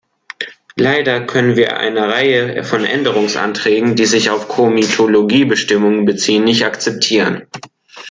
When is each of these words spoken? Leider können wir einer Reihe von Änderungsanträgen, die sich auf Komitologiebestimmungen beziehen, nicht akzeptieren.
Leider 0.77 1.27
können 1.27 1.55
wir 1.55 1.77
einer 1.77 2.09
Reihe 2.09 2.63
von 2.63 2.85
Änderungsanträgen, 2.85 3.95
die 3.95 4.07
sich 4.07 4.31
auf 4.31 4.47
Komitologiebestimmungen 4.47 6.05
beziehen, 6.05 6.43
nicht 6.43 6.65
akzeptieren. 6.65 7.45